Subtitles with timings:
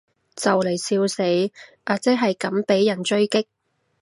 [0.35, 1.21] 就嚟笑死，
[1.83, 3.45] 阿即係咁被人狙擊